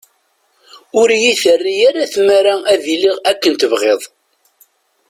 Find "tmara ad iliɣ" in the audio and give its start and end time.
2.13-3.17